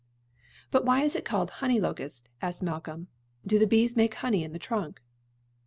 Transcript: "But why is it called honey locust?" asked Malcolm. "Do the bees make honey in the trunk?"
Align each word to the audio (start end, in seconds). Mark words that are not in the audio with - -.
"But 0.71 0.83
why 0.83 1.03
is 1.03 1.15
it 1.15 1.25
called 1.25 1.51
honey 1.61 1.79
locust?" 1.79 2.27
asked 2.41 2.63
Malcolm. 2.63 3.07
"Do 3.45 3.59
the 3.59 3.67
bees 3.67 3.95
make 3.95 4.15
honey 4.15 4.43
in 4.43 4.51
the 4.51 4.57
trunk?" 4.57 4.99